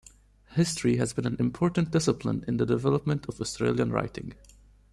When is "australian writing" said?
3.39-4.33